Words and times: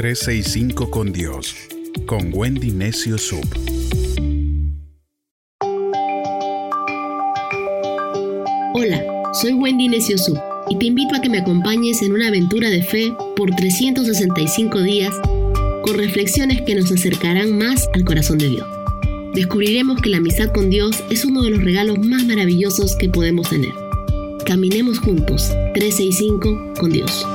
365 0.00 0.90
con 0.90 1.12
Dios, 1.12 1.54
con 2.06 2.30
Wendy 2.32 2.70
Necio 2.70 3.18
Sub. 3.18 3.44
Hola, 8.72 9.04
soy 9.34 9.52
Wendy 9.52 9.88
Necio 9.88 10.16
Sub 10.16 10.38
y 10.70 10.78
te 10.78 10.86
invito 10.86 11.14
a 11.14 11.20
que 11.20 11.28
me 11.28 11.36
acompañes 11.36 12.00
en 12.00 12.12
una 12.12 12.28
aventura 12.28 12.70
de 12.70 12.82
fe 12.82 13.12
por 13.36 13.50
365 13.50 14.80
días 14.80 15.14
con 15.84 15.98
reflexiones 15.98 16.62
que 16.62 16.76
nos 16.76 16.90
acercarán 16.90 17.58
más 17.58 17.86
al 17.92 18.06
corazón 18.06 18.38
de 18.38 18.48
Dios. 18.48 18.66
Descubriremos 19.34 20.00
que 20.00 20.08
la 20.08 20.16
amistad 20.16 20.50
con 20.54 20.70
Dios 20.70 21.04
es 21.10 21.26
uno 21.26 21.42
de 21.42 21.50
los 21.50 21.62
regalos 21.62 21.98
más 21.98 22.24
maravillosos 22.24 22.96
que 22.96 23.10
podemos 23.10 23.50
tener. 23.50 23.74
Caminemos 24.46 24.98
juntos, 24.98 25.50
365 25.74 26.72
con 26.80 26.90
Dios. 26.90 27.26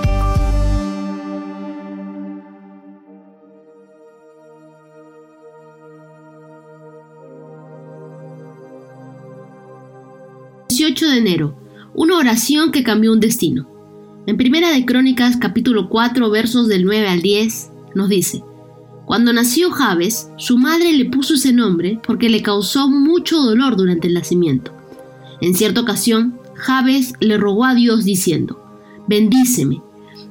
De 11.03 11.17
enero, 11.17 11.59
una 11.93 12.17
oración 12.17 12.71
que 12.71 12.83
cambió 12.83 13.11
un 13.11 13.19
destino. 13.19 13.67
En 14.27 14.37
Primera 14.37 14.71
de 14.71 14.85
Crónicas 14.85 15.35
capítulo 15.35 15.89
4 15.89 16.29
versos 16.29 16.69
del 16.69 16.85
9 16.85 17.07
al 17.09 17.21
10 17.21 17.69
nos 17.95 18.07
dice, 18.07 18.43
Cuando 19.05 19.33
nació 19.33 19.71
Jabes, 19.71 20.29
su 20.37 20.57
madre 20.57 20.93
le 20.93 21.05
puso 21.05 21.33
ese 21.33 21.51
nombre 21.51 21.99
porque 22.07 22.29
le 22.29 22.41
causó 22.41 22.89
mucho 22.89 23.41
dolor 23.41 23.75
durante 23.75 24.07
el 24.07 24.13
nacimiento. 24.13 24.71
En 25.41 25.53
cierta 25.53 25.81
ocasión, 25.81 26.39
Jabes 26.55 27.13
le 27.19 27.37
rogó 27.37 27.65
a 27.65 27.75
Dios 27.75 28.05
diciendo, 28.05 28.63
Bendíceme, 29.07 29.81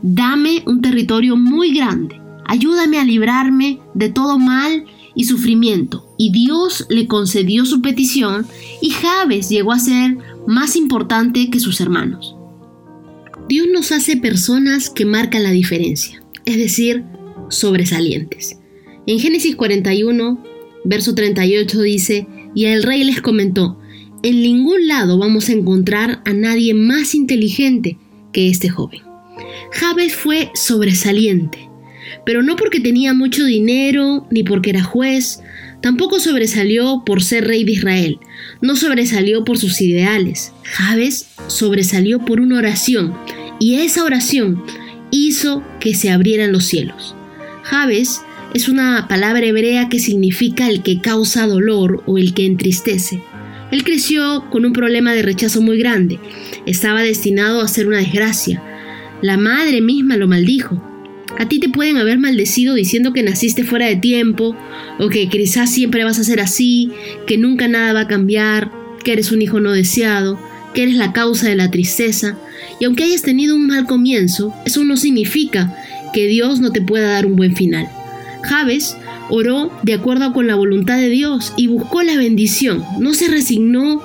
dame 0.01 0.65
un 0.66 0.80
territorio 0.80 1.37
muy 1.37 1.74
grande, 1.74 2.23
ayúdame 2.46 2.98
a 2.98 3.04
librarme 3.04 3.80
de 3.92 4.09
todo 4.09 4.38
mal 4.38 4.87
y 5.15 5.24
sufrimiento. 5.24 6.06
Y 6.16 6.32
Dios 6.32 6.87
le 6.88 7.06
concedió 7.06 7.66
su 7.66 7.82
petición 7.82 8.46
y 8.80 8.90
Jabes 8.90 9.49
llegó 9.51 9.73
a 9.73 9.78
ser 9.78 10.18
más 10.46 10.76
importante 10.76 11.50
que 11.50 11.60
sus 11.60 11.80
hermanos. 11.80 12.37
Dios 13.48 13.66
nos 13.73 13.92
hace 13.92 14.16
personas 14.16 14.90
que 14.90 15.04
marcan 15.04 15.42
la 15.42 15.50
diferencia, 15.50 16.23
es 16.46 16.56
decir, 16.56 17.04
sobresalientes. 17.50 18.59
En 19.06 19.18
Génesis 19.18 19.54
41, 19.56 20.42
verso 20.84 21.15
38 21.15 21.82
dice, 21.82 22.26
y 22.54 22.66
el 22.66 22.82
rey 22.82 23.04
les 23.04 23.20
comentó, 23.20 23.78
en 24.22 24.40
ningún 24.40 24.88
lado 24.88 25.18
vamos 25.18 25.48
a 25.48 25.52
encontrar 25.52 26.22
a 26.24 26.32
nadie 26.32 26.72
más 26.72 27.15
inteligente 27.15 27.98
que 28.32 28.48
este 28.48 28.70
joven. 28.70 29.02
Jabes 29.72 30.15
fue 30.15 30.50
sobresaliente, 30.54 31.68
pero 32.24 32.42
no 32.42 32.56
porque 32.56 32.80
tenía 32.80 33.12
mucho 33.12 33.45
dinero, 33.45 34.26
ni 34.30 34.42
porque 34.42 34.70
era 34.70 34.82
juez, 34.82 35.40
tampoco 35.85 36.18
sobresalió 36.18 37.02
por 37.04 37.23
ser 37.23 37.46
rey 37.46 37.63
de 37.63 37.73
Israel, 37.73 38.18
no 38.63 38.74
sobresalió 38.74 39.45
por 39.45 39.59
sus 39.59 39.82
ideales. 39.82 40.54
Jabes 40.63 41.29
sobresalió 41.46 42.21
por 42.21 42.40
una 42.40 42.57
oración, 42.57 43.13
y 43.60 43.74
esa 43.74 44.02
oración 44.02 44.65
hizo 45.10 45.62
que 45.80 45.95
se 45.95 46.10
abrieran 46.10 46.52
los 46.52 46.65
cielos. 46.65 47.15
Jabes 47.65 48.23
es 48.55 48.71
una 48.71 49.09
palabra 49.09 49.45
hebrea 49.45 49.90
que 49.90 49.99
significa 49.99 50.71
el 50.71 50.82
que 50.82 51.02
causa 51.02 51.46
dolor 51.46 52.02
o 52.07 52.16
el 52.16 52.32
que 52.32 52.46
entristece. 52.46 53.23
Él 53.71 53.85
creció 53.85 54.46
con 54.51 54.65
un 54.65 54.73
problema 54.73 55.12
de 55.12 55.21
rechazo 55.21 55.60
muy 55.60 55.79
grande. 55.79 56.18
Estaba 56.65 57.02
destinado 57.02 57.60
a 57.60 57.68
ser 57.68 57.88
una 57.88 57.99
desgracia. 57.99 58.62
La 59.21 59.37
madre 59.37 59.82
misma 59.82 60.16
lo 60.16 60.29
maldijo. 60.29 60.93
A 61.39 61.49
ti 61.49 61.59
te 61.59 61.69
pueden 61.69 61.97
haber 61.97 62.19
maldecido 62.19 62.75
diciendo 62.75 63.13
que 63.13 63.23
naciste 63.23 63.65
fuera 63.65 63.87
de 63.87 63.97
tiempo, 63.97 64.56
o 64.99 65.09
que 65.09 65.28
quizás 65.28 65.71
siempre 65.71 66.05
vas 66.05 66.19
a 66.19 66.25
ser 66.25 66.41
así, 66.41 66.91
que 67.27 67.39
nunca 67.39 67.67
nada 67.67 67.93
va 67.93 68.00
a 68.00 68.09
cambiar, 68.09 68.71
que 69.03 69.12
eres 69.12 69.33
un 69.33 69.43
hijo 69.43 69.61
no 69.61 69.73
deseado, 69.73 70.39
que 70.75 70.83
eres 70.83 70.95
la 70.95 71.13
causa 71.13 71.49
de 71.49 71.57
la 71.57 71.71
tristeza. 71.71 72.39
Y 72.81 72.84
aunque 72.84 73.05
hayas 73.05 73.23
tenido 73.23 73.57
un 73.57 73.67
mal 73.67 73.87
comienzo, 73.87 74.55
eso 74.65 74.84
no 74.84 74.97
significa 74.97 75.75
que 76.13 76.27
Dios 76.27 76.61
no 76.61 76.71
te 76.71 76.81
pueda 76.81 77.13
dar 77.13 77.27
un 77.27 77.37
buen 77.37 77.57
final. 77.57 77.89
Javes 78.43 78.97
oró 79.31 79.73
de 79.83 79.95
acuerdo 79.95 80.33
con 80.33 80.47
la 80.47 80.55
voluntad 80.55 80.97
de 80.97 81.09
Dios 81.09 81.53
y 81.57 81.67
buscó 81.67 82.03
la 82.03 82.17
bendición, 82.17 82.84
no 83.01 83.15
se 83.15 83.29
resignó 83.29 84.03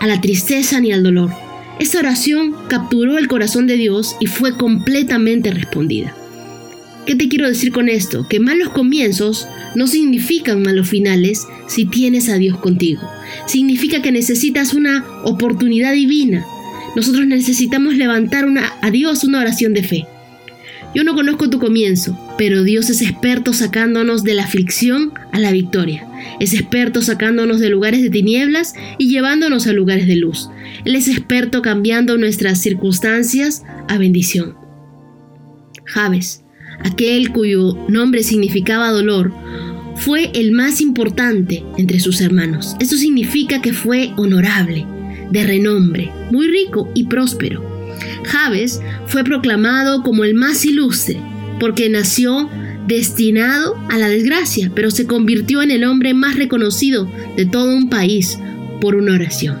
a 0.00 0.06
la 0.06 0.20
tristeza 0.20 0.80
ni 0.80 0.92
al 0.92 1.02
dolor. 1.02 1.30
Esa 1.78 1.98
oración 1.98 2.54
capturó 2.68 3.18
el 3.18 3.28
corazón 3.28 3.66
de 3.66 3.76
Dios 3.76 4.16
y 4.18 4.26
fue 4.26 4.56
completamente 4.56 5.50
respondida. 5.50 6.14
¿Qué 7.06 7.14
te 7.14 7.28
quiero 7.28 7.46
decir 7.46 7.70
con 7.70 7.88
esto? 7.88 8.26
Que 8.28 8.40
malos 8.40 8.70
comienzos 8.70 9.46
no 9.76 9.86
significan 9.86 10.62
malos 10.62 10.88
finales 10.88 11.46
si 11.68 11.84
tienes 11.84 12.28
a 12.28 12.36
Dios 12.36 12.58
contigo. 12.58 13.02
Significa 13.46 14.02
que 14.02 14.10
necesitas 14.10 14.74
una 14.74 15.06
oportunidad 15.22 15.92
divina. 15.92 16.44
Nosotros 16.96 17.24
necesitamos 17.26 17.94
levantar 17.94 18.44
una, 18.44 18.72
a 18.82 18.90
Dios 18.90 19.22
una 19.22 19.40
oración 19.40 19.72
de 19.72 19.84
fe. 19.84 20.06
Yo 20.96 21.04
no 21.04 21.14
conozco 21.14 21.48
tu 21.48 21.60
comienzo, 21.60 22.18
pero 22.38 22.64
Dios 22.64 22.90
es 22.90 23.02
experto 23.02 23.52
sacándonos 23.52 24.24
de 24.24 24.34
la 24.34 24.44
aflicción 24.44 25.12
a 25.30 25.38
la 25.38 25.52
victoria. 25.52 26.08
Es 26.40 26.54
experto 26.54 27.02
sacándonos 27.02 27.60
de 27.60 27.68
lugares 27.68 28.02
de 28.02 28.10
tinieblas 28.10 28.74
y 28.98 29.08
llevándonos 29.08 29.68
a 29.68 29.72
lugares 29.72 30.08
de 30.08 30.16
luz. 30.16 30.48
Él 30.84 30.96
es 30.96 31.06
experto 31.06 31.62
cambiando 31.62 32.18
nuestras 32.18 32.60
circunstancias 32.60 33.62
a 33.88 33.98
bendición. 33.98 34.56
Javes, 35.84 36.45
aquel 36.80 37.30
cuyo 37.32 37.76
nombre 37.88 38.22
significaba 38.22 38.90
dolor, 38.90 39.32
fue 39.96 40.30
el 40.34 40.52
más 40.52 40.80
importante 40.80 41.64
entre 41.78 42.00
sus 42.00 42.20
hermanos. 42.20 42.76
Esto 42.80 42.96
significa 42.96 43.62
que 43.62 43.72
fue 43.72 44.12
honorable, 44.16 44.86
de 45.30 45.44
renombre, 45.44 46.12
muy 46.30 46.48
rico 46.48 46.90
y 46.94 47.04
próspero. 47.04 47.64
Jabes 48.24 48.80
fue 49.06 49.24
proclamado 49.24 50.02
como 50.02 50.24
el 50.24 50.34
más 50.34 50.64
ilustre, 50.64 51.18
porque 51.58 51.88
nació 51.88 52.50
destinado 52.86 53.76
a 53.88 53.98
la 53.98 54.08
desgracia, 54.08 54.70
pero 54.74 54.90
se 54.90 55.06
convirtió 55.06 55.62
en 55.62 55.70
el 55.70 55.84
hombre 55.84 56.14
más 56.14 56.36
reconocido 56.36 57.10
de 57.36 57.46
todo 57.46 57.74
un 57.74 57.88
país 57.88 58.38
por 58.80 58.94
una 58.94 59.14
oración. 59.14 59.58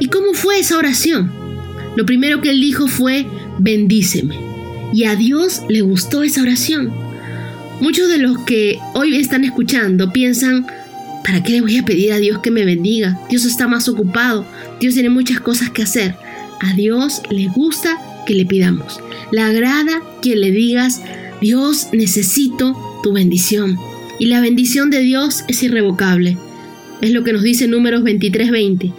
¿Y 0.00 0.06
cómo 0.06 0.32
fue 0.34 0.58
esa 0.58 0.78
oración? 0.78 1.30
Lo 1.96 2.06
primero 2.06 2.40
que 2.40 2.50
él 2.50 2.60
dijo 2.60 2.86
fue, 2.86 3.26
bendíceme. 3.58 4.51
Y 4.92 5.04
a 5.04 5.16
Dios 5.16 5.62
le 5.68 5.80
gustó 5.80 6.22
esa 6.22 6.42
oración. 6.42 6.92
Muchos 7.80 8.08
de 8.08 8.18
los 8.18 8.38
que 8.44 8.78
hoy 8.94 9.16
están 9.16 9.44
escuchando 9.44 10.12
piensan, 10.12 10.66
¿para 11.24 11.42
qué 11.42 11.52
le 11.52 11.60
voy 11.62 11.78
a 11.78 11.84
pedir 11.84 12.12
a 12.12 12.18
Dios 12.18 12.40
que 12.40 12.50
me 12.50 12.64
bendiga? 12.64 13.18
Dios 13.28 13.44
está 13.44 13.66
más 13.66 13.88
ocupado, 13.88 14.46
Dios 14.80 14.94
tiene 14.94 15.08
muchas 15.08 15.40
cosas 15.40 15.70
que 15.70 15.82
hacer. 15.82 16.14
A 16.60 16.74
Dios 16.74 17.22
le 17.30 17.48
gusta 17.48 17.98
que 18.26 18.34
le 18.34 18.46
pidamos. 18.46 19.00
Le 19.32 19.40
agrada 19.40 20.00
que 20.20 20.36
le 20.36 20.52
digas, 20.52 21.02
Dios, 21.40 21.88
necesito 21.92 23.00
tu 23.02 23.12
bendición. 23.12 23.76
Y 24.20 24.26
la 24.26 24.40
bendición 24.40 24.90
de 24.90 25.00
Dios 25.00 25.42
es 25.48 25.62
irrevocable. 25.62 26.36
Es 27.00 27.10
lo 27.10 27.24
que 27.24 27.32
nos 27.32 27.42
dice 27.42 27.66
Números 27.66 28.04
23:20. 28.04 28.92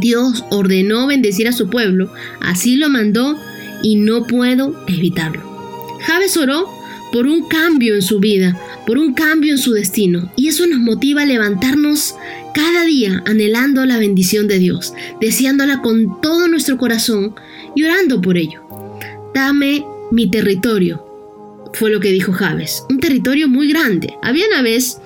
Dios 0.00 0.44
ordenó 0.50 1.06
bendecir 1.06 1.48
a 1.48 1.52
su 1.52 1.70
pueblo, 1.70 2.12
así 2.40 2.76
lo 2.76 2.90
mandó 2.90 3.38
y 3.82 3.96
no 3.96 4.26
puedo 4.26 4.74
evitarlo. 4.86 5.42
Javes 6.00 6.36
oró 6.36 6.68
por 7.12 7.26
un 7.26 7.46
cambio 7.46 7.94
en 7.94 8.02
su 8.02 8.18
vida, 8.18 8.58
por 8.86 8.98
un 8.98 9.12
cambio 9.12 9.52
en 9.52 9.58
su 9.58 9.72
destino, 9.72 10.32
y 10.34 10.48
eso 10.48 10.66
nos 10.66 10.78
motiva 10.78 11.22
a 11.22 11.26
levantarnos 11.26 12.14
cada 12.54 12.84
día 12.84 13.22
anhelando 13.26 13.84
la 13.84 13.98
bendición 13.98 14.48
de 14.48 14.58
Dios, 14.58 14.94
deseándola 15.20 15.82
con 15.82 16.20
todo 16.20 16.48
nuestro 16.48 16.78
corazón 16.78 17.34
y 17.76 17.84
orando 17.84 18.20
por 18.20 18.36
ello. 18.36 18.62
Dame 19.34 19.84
mi 20.10 20.30
territorio, 20.30 21.04
fue 21.74 21.90
lo 21.90 22.00
que 22.00 22.12
dijo 22.12 22.32
Javes, 22.32 22.84
un 22.90 22.98
territorio 22.98 23.48
muy 23.48 23.68
grande. 23.68 24.14
Había 24.22 24.46
una 24.46 24.62
vez 24.62 24.98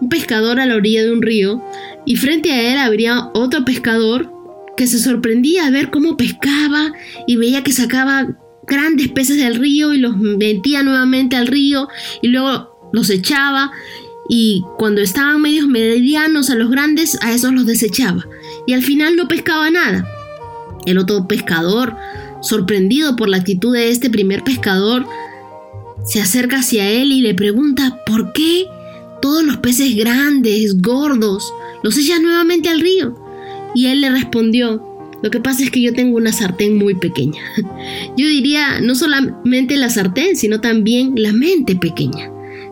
un 0.00 0.08
pescador 0.08 0.58
a 0.58 0.66
la 0.66 0.76
orilla 0.76 1.02
de 1.02 1.12
un 1.12 1.22
río 1.22 1.62
y 2.04 2.16
frente 2.16 2.52
a 2.52 2.72
él 2.72 2.78
habría 2.78 3.30
otro 3.34 3.64
pescador 3.64 4.32
que 4.76 4.86
se 4.86 4.98
sorprendía 4.98 5.66
a 5.66 5.70
ver 5.70 5.90
cómo 5.90 6.16
pescaba 6.16 6.92
y 7.26 7.36
veía 7.36 7.62
que 7.62 7.72
sacaba 7.72 8.28
grandes 8.66 9.08
peces 9.08 9.36
del 9.36 9.56
río 9.56 9.92
y 9.92 9.98
los 9.98 10.16
metía 10.16 10.82
nuevamente 10.82 11.36
al 11.36 11.46
río 11.46 11.88
y 12.22 12.28
luego 12.28 12.90
los 12.92 13.10
echaba 13.10 13.72
y 14.28 14.62
cuando 14.78 15.00
estaban 15.00 15.40
medios 15.40 15.66
medianos 15.66 16.50
a 16.50 16.54
los 16.54 16.70
grandes 16.70 17.18
a 17.22 17.32
esos 17.32 17.52
los 17.52 17.66
desechaba 17.66 18.24
y 18.66 18.72
al 18.72 18.82
final 18.82 19.16
no 19.16 19.28
pescaba 19.28 19.70
nada. 19.70 20.06
El 20.86 20.98
otro 20.98 21.28
pescador, 21.28 21.94
sorprendido 22.40 23.14
por 23.16 23.28
la 23.28 23.38
actitud 23.38 23.72
de 23.72 23.90
este 23.90 24.10
primer 24.10 24.42
pescador, 24.42 25.06
se 26.04 26.20
acerca 26.20 26.58
hacia 26.58 26.88
él 26.88 27.12
y 27.12 27.20
le 27.20 27.34
pregunta 27.34 28.00
¿por 28.06 28.32
qué 28.32 28.66
todos 29.20 29.44
los 29.44 29.58
peces 29.58 29.94
grandes, 29.96 30.80
gordos, 30.80 31.52
los 31.82 31.96
echas 31.96 32.20
nuevamente 32.20 32.68
al 32.68 32.80
río? 32.80 33.21
Y 33.74 33.86
él 33.86 34.00
le 34.00 34.10
respondió, 34.10 34.82
Lo 35.22 35.30
que 35.30 35.40
pasa 35.40 35.62
es 35.62 35.70
que 35.70 35.80
yo 35.80 35.92
tengo 35.92 36.16
una 36.16 36.32
sartén 36.32 36.76
muy 36.76 36.94
pequeña. 36.94 37.40
Yo 38.16 38.26
diría 38.26 38.80
no 38.80 38.96
solamente 38.96 39.76
la 39.76 39.88
sartén, 39.88 40.34
sino 40.34 40.60
también 40.60 41.12
la 41.16 41.32
mente 41.32 41.76
pequeña. 41.76 42.28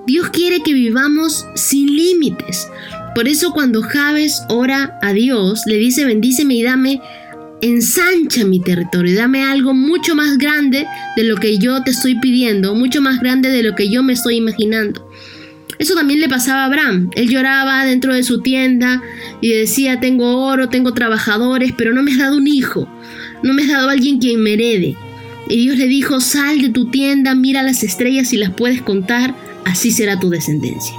Dios 0.06 0.30
quiere 0.30 0.60
que 0.60 0.72
vivamos 0.72 1.46
sin 1.54 1.94
límites. 1.94 2.68
Por 3.14 3.28
eso 3.28 3.52
cuando 3.52 3.82
Javes 3.82 4.42
ora 4.48 4.98
a 5.02 5.12
Dios, 5.12 5.62
le 5.66 5.76
dice 5.76 6.04
bendíceme 6.04 6.54
y 6.54 6.62
dame, 6.62 7.00
ensancha 7.60 8.44
mi 8.44 8.60
territorio, 8.60 9.16
dame 9.16 9.44
algo 9.44 9.74
mucho 9.74 10.14
más 10.14 10.38
grande 10.38 10.86
de 11.16 11.24
lo 11.24 11.36
que 11.36 11.58
yo 11.58 11.82
te 11.82 11.90
estoy 11.90 12.16
pidiendo, 12.16 12.74
mucho 12.74 13.00
más 13.00 13.20
grande 13.20 13.50
de 13.50 13.62
lo 13.62 13.74
que 13.74 13.90
yo 13.90 14.02
me 14.02 14.12
estoy 14.12 14.36
imaginando. 14.36 15.08
Eso 15.80 15.94
también 15.94 16.20
le 16.20 16.28
pasaba 16.28 16.64
a 16.64 16.66
Abraham. 16.66 17.08
Él 17.16 17.30
lloraba 17.30 17.86
dentro 17.86 18.14
de 18.14 18.22
su 18.22 18.42
tienda 18.42 19.02
y 19.40 19.48
decía, 19.48 19.98
tengo 19.98 20.44
oro, 20.44 20.68
tengo 20.68 20.92
trabajadores, 20.92 21.72
pero 21.72 21.94
no 21.94 22.02
me 22.02 22.12
has 22.12 22.18
dado 22.18 22.36
un 22.36 22.46
hijo, 22.46 22.86
no 23.42 23.54
me 23.54 23.62
has 23.62 23.68
dado 23.68 23.88
alguien 23.88 24.18
quien 24.18 24.42
me 24.42 24.52
herede. 24.52 24.94
Y 25.48 25.56
Dios 25.56 25.78
le 25.78 25.86
dijo, 25.86 26.20
sal 26.20 26.60
de 26.60 26.68
tu 26.68 26.90
tienda, 26.90 27.34
mira 27.34 27.62
las 27.62 27.82
estrellas 27.82 28.34
y 28.34 28.36
las 28.36 28.50
puedes 28.50 28.82
contar, 28.82 29.34
así 29.64 29.90
será 29.90 30.20
tu 30.20 30.28
descendencia. 30.28 30.94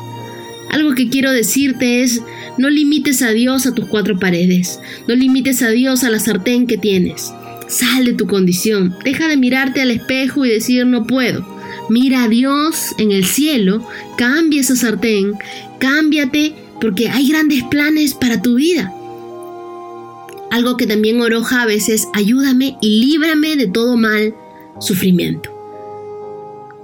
Algo 0.71 0.95
que 0.95 1.09
quiero 1.09 1.31
decirte 1.31 2.01
es, 2.01 2.23
no 2.57 2.71
limites 2.71 3.21
a 3.21 3.29
Dios 3.29 3.67
a 3.67 3.75
tus 3.75 3.85
cuatro 3.85 4.17
paredes, 4.17 4.79
no 5.07 5.13
limites 5.13 5.61
a 5.61 5.69
Dios 5.69 6.03
a 6.03 6.09
la 6.09 6.17
sartén 6.17 6.65
que 6.65 6.79
tienes. 6.79 7.31
Sal 7.67 8.05
de 8.05 8.13
tu 8.13 8.25
condición, 8.25 8.95
deja 9.03 9.27
de 9.27 9.37
mirarte 9.37 9.79
al 9.79 9.91
espejo 9.91 10.43
y 10.43 10.49
decir 10.49 10.87
no 10.87 11.05
puedo. 11.05 11.50
Mira 11.89 12.23
a 12.23 12.27
Dios 12.27 12.93
en 12.97 13.11
el 13.11 13.25
cielo, 13.25 13.85
cambia 14.17 14.61
esa 14.61 14.75
sartén, 14.75 15.33
cámbiate 15.79 16.53
porque 16.79 17.09
hay 17.09 17.29
grandes 17.29 17.63
planes 17.63 18.13
para 18.13 18.41
tu 18.41 18.55
vida. 18.55 18.93
Algo 20.51 20.75
que 20.75 20.87
también 20.87 21.21
oró 21.21 21.43
Javes 21.43 21.87
es 21.87 22.07
ayúdame 22.13 22.77
y 22.81 23.05
líbrame 23.05 23.55
de 23.55 23.67
todo 23.67 23.95
mal 23.95 24.33
sufrimiento. 24.79 25.49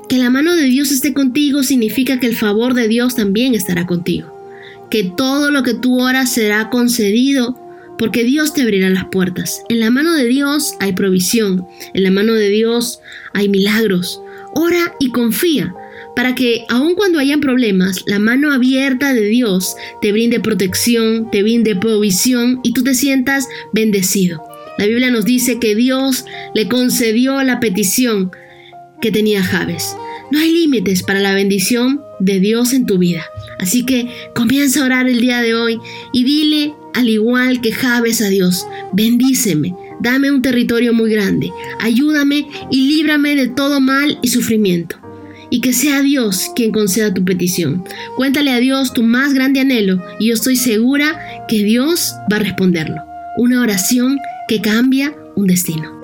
Que 0.07 0.17
la 0.17 0.29
mano 0.29 0.55
de 0.55 0.63
Dios 0.63 0.91
esté 0.91 1.13
contigo 1.13 1.63
significa 1.63 2.19
que 2.19 2.27
el 2.27 2.35
favor 2.35 2.73
de 2.73 2.87
Dios 2.87 3.15
también 3.15 3.55
estará 3.55 3.85
contigo. 3.85 4.33
Que 4.89 5.03
todo 5.03 5.51
lo 5.51 5.63
que 5.63 5.73
tú 5.73 6.01
oras 6.01 6.31
será 6.31 6.69
concedido 6.69 7.59
porque 7.97 8.23
Dios 8.23 8.53
te 8.53 8.61
abrirá 8.61 8.89
las 8.89 9.05
puertas. 9.05 9.63
En 9.67 9.79
la 9.81 9.89
mano 9.89 10.13
de 10.13 10.25
Dios 10.25 10.75
hay 10.79 10.93
provisión, 10.93 11.65
en 11.93 12.03
la 12.03 12.11
mano 12.11 12.33
de 12.33 12.47
Dios 12.49 13.01
hay 13.33 13.49
milagros. 13.49 14.21
Ora 14.53 14.95
y 14.99 15.11
confía 15.11 15.73
para 16.17 16.33
que 16.33 16.65
aun 16.67 16.95
cuando 16.95 17.19
hayan 17.19 17.41
problemas, 17.41 18.03
la 18.07 18.17
mano 18.17 18.51
abierta 18.51 19.13
de 19.13 19.25
Dios 19.25 19.75
te 20.01 20.11
brinde 20.11 20.39
protección, 20.39 21.29
te 21.29 21.43
brinde 21.43 21.75
provisión 21.75 22.59
y 22.63 22.73
tú 22.73 22.83
te 22.83 22.95
sientas 22.95 23.47
bendecido. 23.71 24.41
La 24.79 24.87
Biblia 24.87 25.11
nos 25.11 25.25
dice 25.25 25.59
que 25.59 25.75
Dios 25.75 26.25
le 26.55 26.67
concedió 26.67 27.43
la 27.43 27.59
petición 27.59 28.31
que 28.99 29.11
tenía 29.11 29.43
Javes. 29.43 29.95
No 30.31 30.39
hay 30.39 30.51
límites 30.51 31.03
para 31.03 31.19
la 31.19 31.35
bendición 31.35 32.01
de 32.19 32.39
Dios 32.39 32.73
en 32.73 32.87
tu 32.87 32.97
vida. 32.97 33.23
Así 33.59 33.85
que 33.85 34.07
comienza 34.33 34.81
a 34.81 34.85
orar 34.85 35.07
el 35.07 35.21
día 35.21 35.41
de 35.41 35.53
hoy 35.53 35.79
y 36.13 36.23
dile, 36.23 36.73
al 36.95 37.09
igual 37.09 37.61
que 37.61 37.71
Javes 37.71 38.23
a 38.23 38.29
Dios, 38.29 38.65
bendíceme, 38.91 39.75
dame 39.99 40.31
un 40.31 40.41
territorio 40.41 40.93
muy 40.93 41.11
grande, 41.11 41.51
ayúdame 41.79 42.47
y 42.71 42.87
líbrame 42.87 43.35
de 43.35 43.47
todo 43.47 43.79
mal 43.79 44.19
y 44.21 44.29
sufrimiento. 44.29 44.97
Y 45.49 45.61
que 45.61 45.71
sea 45.71 46.01
Dios 46.01 46.51
quien 46.55 46.71
conceda 46.71 47.13
tu 47.13 47.23
petición. 47.23 47.85
Cuéntale 48.17 48.51
a 48.51 48.59
Dios 48.59 48.93
tu 48.93 49.03
más 49.03 49.33
grande 49.33 49.61
anhelo 49.61 50.03
y 50.19 50.27
yo 50.27 50.33
estoy 50.33 50.57
segura 50.57 51.45
que 51.47 51.63
Dios 51.63 52.13
va 52.31 52.35
a 52.35 52.39
responderlo. 52.39 52.97
Una 53.37 53.61
oración 53.61 54.17
que 54.49 54.61
cambia 54.61 55.15
un 55.35 55.47
destino. 55.47 55.96